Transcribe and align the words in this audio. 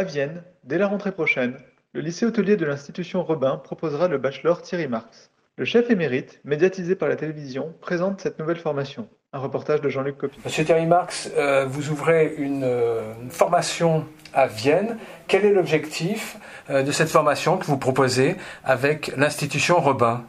À 0.00 0.02
Vienne, 0.02 0.42
dès 0.64 0.78
la 0.78 0.86
rentrée 0.86 1.12
prochaine, 1.12 1.58
le 1.92 2.00
lycée 2.00 2.24
hôtelier 2.24 2.56
de 2.56 2.64
l'institution 2.64 3.22
Robin 3.22 3.58
proposera 3.58 4.08
le 4.08 4.16
bachelor 4.16 4.62
Thierry 4.62 4.88
Marx. 4.88 5.30
Le 5.58 5.66
chef 5.66 5.90
émérite, 5.90 6.40
médiatisé 6.42 6.96
par 6.96 7.10
la 7.10 7.16
télévision, 7.16 7.74
présente 7.82 8.18
cette 8.22 8.38
nouvelle 8.38 8.56
formation. 8.56 9.10
Un 9.34 9.40
reportage 9.40 9.82
de 9.82 9.90
Jean-Luc 9.90 10.16
Copy. 10.16 10.38
Monsieur 10.42 10.64
Thierry 10.64 10.86
Marx, 10.86 11.30
euh, 11.36 11.66
vous 11.66 11.90
ouvrez 11.90 12.32
une, 12.38 12.64
euh, 12.64 13.12
une 13.20 13.30
formation 13.30 14.06
à 14.32 14.46
Vienne. 14.46 14.96
Quel 15.28 15.44
est 15.44 15.52
l'objectif 15.52 16.38
euh, 16.70 16.82
de 16.82 16.92
cette 16.92 17.10
formation 17.10 17.58
que 17.58 17.66
vous 17.66 17.76
proposez 17.76 18.36
avec 18.64 19.12
l'institution 19.18 19.80
Robin? 19.80 20.24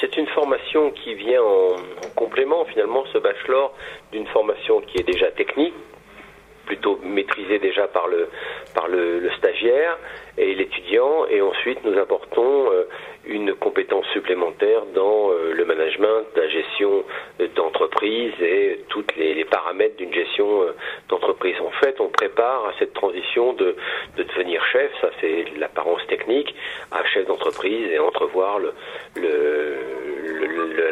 C'est 0.00 0.16
une 0.16 0.26
formation 0.26 0.90
qui 0.90 1.14
vient 1.14 1.40
en, 1.40 1.74
en 1.76 2.10
complément 2.16 2.64
finalement, 2.64 3.04
ce 3.12 3.18
bachelor, 3.18 3.72
d'une 4.10 4.26
formation 4.26 4.80
qui 4.80 4.98
est 4.98 5.06
déjà 5.06 5.30
technique, 5.30 5.74
plutôt 6.64 6.98
maîtrisée 7.02 7.58
déjà 7.58 7.86
par 7.88 8.08
le, 8.08 8.28
par 8.74 8.88
le, 8.88 9.30
stagiaire 9.38 9.98
et 10.36 10.54
l'étudiant, 10.54 11.26
et 11.26 11.40
ensuite 11.40 11.78
nous 11.84 11.96
apportons 11.98 12.70
euh, 12.70 12.84
une 13.26 13.54
compétence 13.54 14.06
supplémentaire 14.12 14.84
dans 14.94 15.30
euh, 15.30 15.52
le 15.52 15.64
management, 15.64 16.24
la 16.36 16.48
gestion 16.48 17.04
d'entreprise 17.54 18.32
et 18.40 18.80
tous 18.88 19.04
les, 19.16 19.44
paramètres 19.44 19.96
d'une 19.96 20.12
gestion 20.12 20.62
euh, 20.62 20.74
d'entreprise. 21.08 21.56
En 21.60 21.70
fait, 21.70 22.00
on 22.00 22.08
prépare 22.08 22.66
à 22.66 22.72
cette 22.78 22.94
transition 22.94 23.52
de, 23.52 23.76
de 24.16 24.22
devenir 24.22 24.64
chef, 24.66 24.90
ça 25.00 25.10
c'est 25.20 25.44
l'apparence 25.58 26.04
technique, 26.06 26.54
à 26.90 27.04
chef 27.04 27.26
d'entreprise 27.26 27.90
et 27.92 27.98
entrevoir 27.98 28.58
le, 28.58 28.74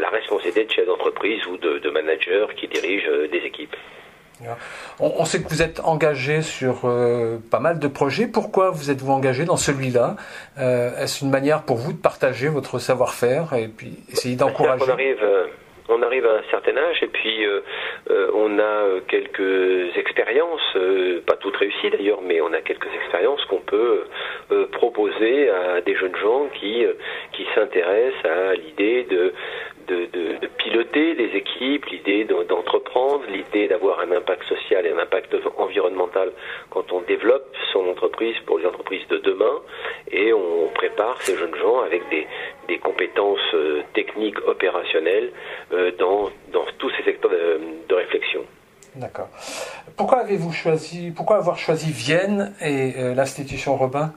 la 0.00 0.08
responsabilité 0.10 0.64
de 0.64 0.72
chef 0.72 0.86
d'entreprise 0.86 1.44
ou 1.46 1.56
de 1.56 1.90
manager 1.90 2.54
qui 2.54 2.68
dirige 2.68 3.08
des 3.30 3.38
équipes. 3.38 3.76
On, 5.00 5.12
on, 5.18 5.24
sait 5.24 5.42
que 5.42 5.48
vous 5.48 5.62
êtes 5.62 5.80
engagé 5.84 6.42
sur 6.42 6.82
euh, 6.84 7.38
pas 7.50 7.60
mal 7.60 7.78
de 7.78 7.88
projets. 7.88 8.26
Pourquoi 8.26 8.70
vous 8.70 8.90
êtes-vous 8.90 9.12
engagé 9.12 9.44
dans 9.44 9.56
celui-là? 9.56 10.16
Euh, 10.58 11.02
Est-ce 11.02 11.24
une 11.24 11.30
manière 11.30 11.62
pour 11.62 11.76
vous 11.76 11.92
de 11.92 12.00
partager 12.00 12.48
votre 12.48 12.78
savoir-faire 12.78 13.52
et 13.54 13.68
puis 13.68 13.98
essayer 14.10 14.36
d'encourager? 14.36 14.84
on 14.86 14.92
arrive, 14.92 15.22
euh, 15.22 15.46
on 15.88 16.02
arrive 16.02 16.26
à 16.26 16.38
un 16.38 16.50
certain 16.50 16.76
âge 16.76 17.02
et 17.02 17.08
puis 17.08 17.44
euh, 17.44 17.60
on 18.34 18.58
a 18.58 19.00
quelques 19.08 19.96
expériences, 19.96 20.76
pas 21.26 21.36
toutes 21.36 21.56
réussies 21.56 21.90
d'ailleurs, 21.90 22.20
mais 22.22 22.40
on 22.40 22.52
a 22.52 22.60
quelques 22.60 22.92
expériences 23.02 23.44
qu'on 23.46 23.60
peut 23.60 24.04
proposer 24.72 25.50
à 25.50 25.80
des 25.80 25.94
jeunes 25.96 26.16
gens 26.16 26.48
qui, 26.54 26.84
qui 27.32 27.46
s'intéressent 27.54 28.24
à 28.24 28.54
l'idée 28.54 29.04
de 29.04 29.32
de, 29.88 30.06
de, 30.12 30.38
de, 30.40 30.46
piloter 30.92 31.14
des 31.14 31.36
équipes, 31.36 31.86
l'idée 31.86 32.24
d'entreprendre, 32.24 33.24
l'idée 33.28 33.68
d'avoir 33.68 34.00
un 34.00 34.12
impact 34.12 34.44
social 34.44 34.86
et 34.86 34.92
un 34.92 34.98
impact 34.98 35.34
environnemental 35.58 36.32
quand 36.70 36.92
on 36.92 37.00
développe 37.02 37.54
son 37.72 37.88
entreprise 37.88 38.36
pour 38.46 38.58
les 38.58 38.66
entreprises 38.66 39.06
de 39.08 39.18
demain. 39.18 39.60
Et 40.10 40.32
on 40.32 40.68
prépare 40.74 41.20
ces 41.22 41.36
jeunes 41.36 41.54
gens 41.56 41.80
avec 41.80 42.02
des, 42.10 42.26
compétences 42.78 43.38
euh, 43.54 43.82
techniques, 43.94 44.38
opérationnelles 44.46 45.30
euh, 45.72 45.92
dans, 45.98 46.30
dans, 46.52 46.64
tous 46.78 46.90
ces 46.96 47.04
secteurs 47.04 47.30
de, 47.30 47.60
de 47.88 47.94
réflexion. 47.94 48.40
D'accord. 48.96 49.28
Pourquoi 49.96 50.18
avez-vous 50.18 50.52
choisi, 50.52 51.12
pourquoi 51.14 51.36
avoir 51.36 51.58
choisi 51.58 51.92
Vienne 51.92 52.54
et 52.60 52.94
euh, 52.96 53.14
l'institution 53.14 53.76
Robin? 53.76 54.12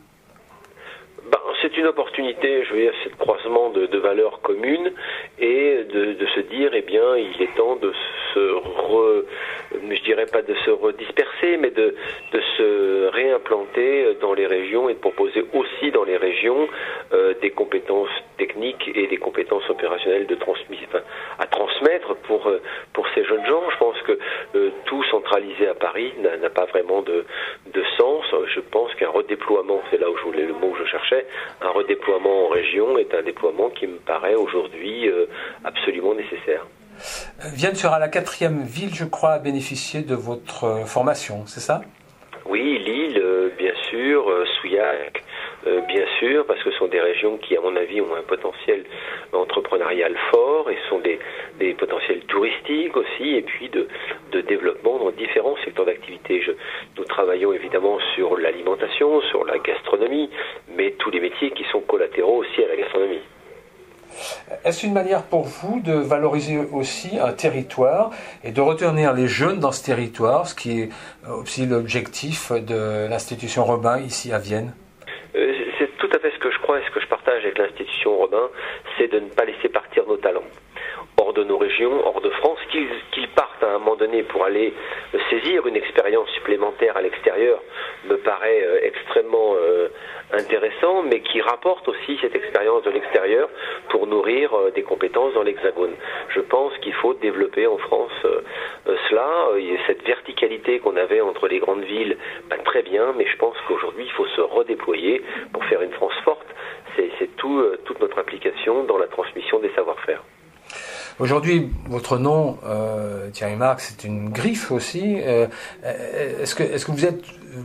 C'est 1.65 1.77
une 1.77 1.87
opportunité, 1.87 2.63
je 2.63 2.73
veux 2.73 2.81
dire, 2.81 2.93
le 3.05 3.15
croisement 3.17 3.69
de, 3.69 3.97
valeurs 3.97 4.39
communes 4.41 4.91
et 5.39 5.79
de, 5.91 6.25
se 6.35 6.41
dire, 6.41 6.71
eh 6.73 6.81
bien, 6.81 7.17
il 7.17 7.41
est 7.41 7.55
temps 7.55 7.75
de 7.77 7.91
se 8.33 8.53
re, 8.53 9.23
je 9.71 10.03
dirais 10.03 10.27
pas 10.27 10.43
de 10.43 10.53
se 10.65 10.69
redisperser, 10.69 11.57
mais 11.57 11.71
de, 11.71 11.95
de 12.33 12.41
se 12.57 13.07
réimplanter 13.07 14.15
dans 14.21 14.33
les 14.33 14.45
régions 14.45 14.89
et 14.89 14.93
de 14.93 14.99
proposer 14.99 15.43
aussi 15.53 15.91
dans 15.91 16.03
les 16.03 16.17
régions 16.17 16.67
euh, 17.13 17.33
des 17.41 17.49
compétences 17.49 18.09
techniques 18.37 18.91
et 18.93 19.07
des 19.07 19.17
compétences 19.17 19.67
opérationnelles 19.69 20.27
à 21.39 21.47
transmettre 21.47 22.15
pour 22.27 22.47
euh, 22.47 22.61
pour 22.93 23.07
ces 23.15 23.23
jeunes 23.23 23.45
gens. 23.47 23.63
Je 23.71 23.77
pense 23.77 24.01
que 24.03 24.19
centralisé 25.35 25.67
à 25.67 25.73
Paris 25.73 26.13
n'a 26.41 26.49
pas 26.49 26.65
vraiment 26.65 27.01
de, 27.01 27.25
de 27.73 27.83
sens. 27.97 28.23
Je 28.53 28.59
pense 28.59 28.93
qu'un 28.95 29.09
redéploiement, 29.09 29.81
c'est 29.91 29.99
là 29.99 30.09
où 30.09 30.17
je 30.17 30.23
voulais 30.23 30.45
le 30.45 30.53
mot 30.53 30.71
que 30.71 30.85
je 30.85 30.89
cherchais, 30.89 31.25
un 31.61 31.69
redéploiement 31.69 32.45
en 32.45 32.47
région 32.49 32.97
est 32.97 33.13
un 33.13 33.21
déploiement 33.21 33.69
qui 33.69 33.87
me 33.87 33.97
paraît 33.97 34.35
aujourd'hui 34.35 35.07
euh, 35.07 35.25
absolument 35.63 36.13
nécessaire. 36.13 36.65
Vienne 37.53 37.75
sera 37.75 37.99
la 37.99 38.07
quatrième 38.07 38.63
ville, 38.63 38.93
je 38.93 39.05
crois, 39.05 39.31
à 39.31 39.39
bénéficier 39.39 40.01
de 40.01 40.15
votre 40.15 40.85
formation, 40.85 41.45
c'est 41.45 41.59
ça? 41.59 41.81
Oui, 42.45 42.79
Lille, 42.79 43.17
euh, 43.17 43.49
bien 43.57 43.73
sûr, 43.89 44.29
euh, 44.29 44.45
Souillac, 44.45 45.23
euh, 45.65 45.81
bien 45.87 46.05
sûr, 46.19 46.45
parce 46.45 46.61
que 46.63 46.71
ce 46.71 46.77
sont 46.77 46.87
des 46.87 47.01
régions 47.01 47.37
qui, 47.37 47.57
à 47.57 47.61
mon 47.61 47.75
avis, 47.75 47.99
ont 48.01 48.15
un 48.15 48.21
potentiel 48.21 48.85
entrepreneurial 49.33 50.15
fort 50.31 50.69
et 50.69 50.77
sont 50.87 50.99
des, 50.99 51.19
des 51.57 51.73
potentiels 51.73 52.19
touristiques 52.27 52.95
aussi, 52.95 53.35
et 53.35 53.41
puis 53.41 53.69
de, 53.69 53.87
de 54.35 54.41
développement 54.41 54.99
dans 54.99 55.11
différents 55.11 55.55
secteurs 55.63 55.85
d'activité. 55.85 56.43
Nous 56.97 57.05
travaillons 57.05 57.53
évidemment 57.53 57.97
sur 58.15 58.37
l'alimentation, 58.37 59.21
sur 59.31 59.45
la 59.45 59.57
gastronomie, 59.59 60.29
mais 60.75 60.91
tous 60.99 61.09
les 61.09 61.21
métiers 61.21 61.51
qui 61.51 61.63
sont 61.71 61.81
collatéraux 61.81 62.37
aussi 62.43 62.63
à 62.63 62.67
la 62.67 62.75
gastronomie. 62.75 63.21
Est-ce 64.63 64.85
une 64.85 64.93
manière 64.93 65.23
pour 65.23 65.43
vous 65.43 65.81
de 65.81 65.93
valoriser 65.93 66.57
aussi 66.73 67.17
un 67.19 67.33
territoire 67.33 68.11
et 68.43 68.51
de 68.51 68.61
retenir 68.61 69.13
les 69.13 69.27
jeunes 69.27 69.59
dans 69.59 69.71
ce 69.71 69.83
territoire, 69.83 70.47
ce 70.47 70.55
qui 70.55 70.81
est 70.81 70.89
aussi 71.29 71.65
l'objectif 71.65 72.51
de 72.51 73.07
l'institution 73.09 73.63
Robin 73.63 73.99
ici 73.99 74.31
à 74.31 74.39
Vienne? 74.39 74.73
Euh, 75.35 75.53
C'est 75.77 75.97
tout 75.97 76.09
à 76.15 76.19
fait 76.19 76.31
ce 76.31 76.39
que 76.39 76.51
je 76.51 76.59
crois 76.59 76.79
et 76.79 76.83
ce 76.87 76.91
que 76.91 77.01
je 77.01 77.07
partage 77.07 77.43
avec 77.43 77.57
l'institution 77.57 78.15
Robin, 78.17 78.47
c'est 78.97 79.09
de 79.11 79.19
ne 79.19 79.29
pas 79.29 79.45
laisser 79.45 79.69
partir 79.69 80.03
nos 80.07 80.17
talents 80.17 80.49
hors 81.17 81.33
de 81.33 81.43
nos 81.43 81.57
régions, 81.57 82.05
hors 82.05 82.21
de 82.21 82.29
France, 82.29 82.59
qu'ils 82.71 82.89
qu 83.11 83.27
partent 83.35 83.63
à 83.63 83.75
un 83.75 83.79
moment 83.79 83.95
donné 83.95 84.23
pour 84.23 84.43
aller 84.45 84.73
saisir 85.29 85.65
une 85.67 85.75
expérience 85.75 86.29
supplémentaire 86.31 86.97
à 86.97 87.01
l'extérieur 87.01 87.59
me 88.07 88.17
paraît 88.17 88.63
euh, 88.63 88.79
extrêmement 88.83 89.55
euh, 89.55 89.89
intéressant, 90.33 91.03
mais 91.03 91.21
qui 91.21 91.41
rapporte 91.41 91.87
aussi 91.87 92.17
cette 92.21 92.35
expérience 92.35 92.83
de 92.83 92.91
l'extérieur 92.91 93.49
pour 93.89 94.07
nourrir 94.07 94.53
euh, 94.53 94.71
des 94.71 94.83
compétences 94.83 95.33
dans 95.33 95.43
l'Hexagone. 95.43 95.93
Je 96.29 96.41
pense 96.41 96.75
qu'il 96.79 96.93
faut 96.93 97.13
développer 97.13 97.67
en 97.67 97.77
France 97.77 98.11
euh, 98.25 98.41
cela, 99.09 99.49
euh, 99.53 99.77
cette 99.87 100.03
verticalité 100.05 100.79
qu'on 100.79 100.95
avait 100.95 101.21
entre 101.21 101.47
les 101.47 101.59
grandes 101.59 101.83
villes, 101.83 102.17
bah, 102.49 102.57
très 102.63 102.81
bien, 102.81 103.13
mais 103.17 103.25
je 103.27 103.37
pense 103.37 103.55
qu'aujourd'hui 103.67 104.05
il 104.05 104.11
faut 104.11 104.27
se 104.27 104.41
redéployer 104.41 105.21
pour 105.53 105.63
faire 105.65 105.81
une 105.81 105.91
France 105.91 106.15
forte. 106.23 106.47
C'est 107.19 107.35
tout, 107.35 107.61
toute 107.83 107.99
notre 107.99 108.19
implication 108.19 108.83
dans 108.83 108.97
la 108.97 109.07
transmission 109.07 109.59
des 109.59 109.69
savoir-faire. 109.69 110.21
Aujourd'hui, 111.17 111.71
votre 111.87 112.17
nom, 112.17 112.57
euh, 112.65 113.29
Thierry 113.29 113.55
Marx, 113.55 113.87
c'est 113.87 114.05
une 114.05 114.31
griffe 114.31 114.71
aussi. 114.71 115.15
Euh, 115.21 115.47
est-ce 116.41 116.55
que, 116.55 116.63
est-ce 116.63 116.85
que 116.85 116.91
vous 116.91 117.05
êtes 117.05 117.23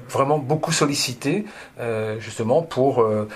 vraiment 0.08 0.38
beaucoup 0.38 0.70
sollicité 0.70 1.44
euh, 1.80 2.20
justement 2.20 2.62
pour 2.62 3.02
euh, 3.02 3.26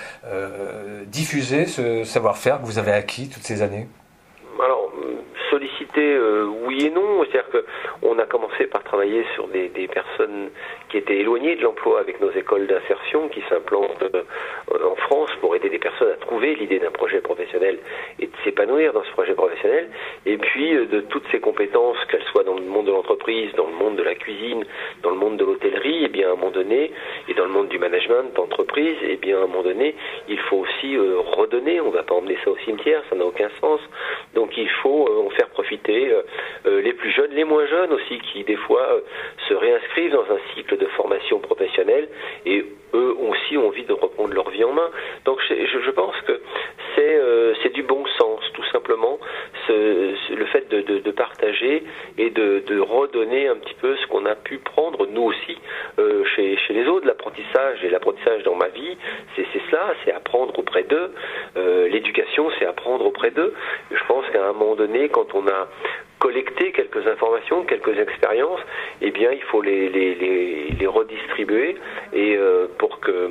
diffuser 1.07 1.67
ce 1.67 2.05
savoir-faire 2.05 2.61
que 2.61 2.67
vous 2.67 2.79
avez 2.79 2.93
acquis 2.93 3.29
toutes 3.29 3.43
ces 3.43 3.63
années? 3.63 3.89
Sollicité, 5.95 6.19
oui 6.67 6.87
et 6.87 6.91
non. 6.91 7.25
C'est-à-dire 7.25 7.51
que 7.51 7.65
on 8.03 8.19
a 8.19 8.25
commencé 8.25 8.67
par 8.67 8.83
travailler 8.83 9.25
sur 9.35 9.49
des, 9.49 9.71
personnes 9.89 10.51
qui 10.89 10.99
étaient 10.99 11.19
éloignées 11.19 11.57
de 11.57 11.63
l'emploi 11.63 12.01
avec 12.01 12.21
nos 12.21 12.31
écoles 12.33 12.67
d'insertion 12.67 13.29
qui 13.29 13.43
s'implantent 13.49 14.03
euh, 14.03 14.23
en 14.91 14.97
France 14.97 15.31
pour 15.41 15.55
aider 15.55 15.69
des 15.69 15.79
personnes 15.79 16.11
à 16.11 16.17
trouver 16.17 16.55
l'idée 16.57 16.79
d'un 16.79 16.91
projet 16.91 17.21
professionnel 17.21 17.79
et 18.19 18.27
de 18.27 18.33
s'épanouir 18.43 18.93
dans 18.93 19.05
ce 19.05 19.11
projet 19.11 19.35
professionnel. 19.35 19.89
et 20.27 20.37
puis 20.37 20.75
de 20.75 21.01
toutes 21.01 21.25
ces 21.31 21.41
compétences, 21.41 21.97
qu'elles 22.11 22.25
soient 22.25 22.45
dans 22.45 22.55
le 22.55 22.65
monde 22.65 22.87
de 22.87 22.93
l'entreprise, 22.93 23.53
dans 23.57 23.67
le 23.67 23.75
monde 23.75 23.97
de 23.97 24.03
la 24.03 24.15
cuisine, 24.15 24.65
dans 25.03 25.11
le 25.11 25.17
monde 25.17 25.37
de 25.37 25.45
l'hôtellerie, 25.45 26.03
et 26.03 26.07
eh 26.07 26.09
bien 26.09 26.29
à 26.29 26.33
un 26.33 26.37
moment 26.37 26.51
donné, 26.51 26.91
et 27.29 27.35
dans 27.35 27.45
le 27.45 27.53
monde 27.53 27.69
du 27.69 27.79
management 27.79 28.35
d'entreprise, 28.35 28.97
et 29.03 29.13
eh 29.13 29.17
bien 29.17 29.37
à 29.37 29.45
un 29.45 29.47
moment 29.47 29.63
donné, 29.63 29.95
il 30.29 30.39
faut 30.41 30.59
aussi 30.59 30.97
redonner. 30.97 31.81
On 31.81 31.89
ne 31.89 31.93
va 31.93 32.03
pas 32.03 32.15
emmener 32.15 32.39
ça 32.45 32.51
au 32.51 32.57
cimetière, 32.59 33.03
ça 33.11 33.17
n'a 33.17 33.25
aucun 33.25 33.49
sens. 33.61 33.81
Donc 34.35 34.57
il 34.57 34.69
faut 34.83 35.09
en 35.27 35.31
faire 35.85 36.05
profiter 36.05 36.81
les 36.83 36.93
plus 36.93 37.11
jeunes, 37.11 37.31
les 37.33 37.45
moins 37.45 37.67
jeunes 37.67 37.93
aussi, 37.93 38.19
qui 38.33 38.45
des 38.45 38.57
fois 38.57 38.89
se 39.49 39.55
réinscrivent 39.55 40.13
dans 40.13 40.23
un 40.23 40.55
cycle 40.55 40.77
de 40.77 40.87
formation 40.87 41.39
professionnelle 41.41 42.09
et 42.47 42.65
eux 42.95 43.17
aussi 43.19 43.57
ont 43.57 43.69
envie 43.69 43.85
de 43.85 43.93
reprendre 43.93 44.33
leur 44.33 44.49
vie 44.51 44.65
en 44.65 44.73
main. 44.73 44.91
Donc 45.25 45.41
je, 45.49 45.91
pense 45.91 46.15
que 46.23 46.41
c'est 46.95 47.17
euh, 47.17 47.55
du 47.75 47.83
bon 47.83 48.05
sens, 48.19 48.41
tout 48.55 48.65
simplement, 48.73 49.19
le 49.69 50.47
fait 50.53 50.69
de, 50.71 51.11
partager 51.11 51.83
et 52.19 52.31
de, 52.31 52.81
redonner 52.81 53.49
un 53.49 53.57
petit 53.57 53.75
peu 53.75 53.97
ce 53.97 54.07
qu'on 54.07 54.27
a 54.27 54.35
pu 54.35 54.59
prendre, 54.59 55.07
nous 55.07 55.23
aussi, 55.23 55.59
euh, 55.99 56.25
chez, 56.37 56.57
les 56.71 56.87
autres. 56.87 57.07
L'apprentissage 57.07 57.83
et 57.83 57.89
l'apprentissage 57.89 58.43
dans 58.45 58.55
ma 58.55 58.69
vie, 58.69 58.97
c'est 59.35 59.47
cela, 59.71 59.95
c'est 60.05 60.13
apprendre 60.13 60.57
auprès 60.59 60.85
d'eux. 60.85 61.13
Euh, 61.57 61.89
L'éducation, 61.89 62.51
c'est 62.59 62.67
apprendre 62.67 63.05
auprès 63.07 63.31
d'eux. 63.31 63.53
Je 63.91 64.04
qu'à 64.35 64.49
un 64.49 64.53
moment 64.53 64.75
donné, 64.75 65.09
quand 65.09 65.35
on 65.35 65.47
a 65.47 65.69
collecter 66.19 66.73
quelques 66.73 67.07
informations, 67.07 67.65
quelques 67.65 67.99
expériences, 67.99 68.61
eh 69.03 69.11
bien, 69.11 69.31
il 69.33 69.43
faut 69.43 69.63
les, 69.63 70.87
redistribuer 70.87 71.77
et 72.13 72.37
euh, 72.37 72.67
pour 72.79 73.01
que 73.01 73.31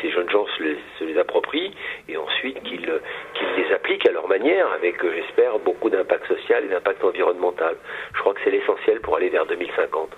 ces 0.00 0.10
jeunes 0.10 0.28
gens 0.30 0.46
se 0.58 1.04
les, 1.04 1.18
approprient 1.18 1.72
et 2.08 2.16
ensuite 2.16 2.62
qu'ils 2.62 3.00
qu'ils 3.34 3.64
les 3.64 3.72
appliquent 3.72 4.06
à 4.06 4.12
leur 4.12 4.28
manière 4.28 4.70
avec, 4.72 5.02
euh, 5.04 5.12
j'espère, 5.16 5.58
beaucoup 5.60 5.88
d'impact 5.88 6.26
social 6.26 6.64
et 6.64 6.68
d'impact 6.68 7.02
environnemental. 7.04 7.76
Je 8.14 8.20
crois 8.20 8.34
que 8.34 8.40
c'est 8.44 8.50
l'essentiel 8.50 9.00
pour 9.00 9.16
aller 9.16 9.28
vers 9.28 9.46
2050. 9.46 10.10